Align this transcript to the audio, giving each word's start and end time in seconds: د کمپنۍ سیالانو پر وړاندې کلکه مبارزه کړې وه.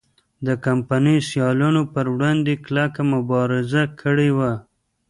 د 0.45 0.47
کمپنۍ 0.65 1.17
سیالانو 1.29 1.81
پر 1.93 2.05
وړاندې 2.13 2.53
کلکه 2.65 3.01
مبارزه 3.13 3.83
کړې 4.01 4.29
وه. 4.37 4.51